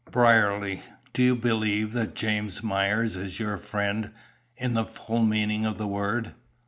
"Brierly, 0.09 0.81
do 1.13 1.21
you 1.21 1.35
believe 1.35 1.93
that 1.93 2.15
James 2.15 2.63
Myers 2.63 3.15
is 3.15 3.39
your 3.39 3.55
friend, 3.59 4.11
in 4.57 4.73
the 4.73 4.83
full 4.83 5.23
meaning 5.23 5.63
of 5.63 5.77
the 5.77 5.87
word?" 5.87 6.33